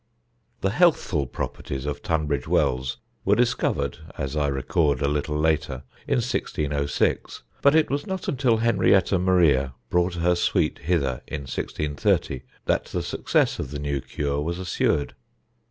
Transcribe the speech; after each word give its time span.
_]The 0.61 0.71
healthful 0.71 1.27
properties 1.27 1.85
of 1.85 2.01
Tunbridge 2.01 2.47
Wells 2.47 2.97
were 3.23 3.35
discovered, 3.35 3.99
as 4.17 4.35
I 4.35 4.47
record 4.47 4.99
a 4.99 5.07
little 5.07 5.37
later, 5.37 5.83
in 6.07 6.15
1606; 6.23 7.43
but 7.61 7.75
it 7.75 7.91
was 7.91 8.07
not 8.07 8.27
until 8.27 8.57
Henrietta 8.57 9.19
Maria 9.19 9.75
brought 9.91 10.15
her 10.15 10.33
suite 10.33 10.79
hither 10.85 11.21
in 11.27 11.41
1630 11.41 12.41
that 12.65 12.85
the 12.85 13.03
success 13.03 13.59
of 13.59 13.69
the 13.69 13.77
new 13.77 14.01
cure 14.01 14.41
was 14.41 14.57
assured. 14.57 15.13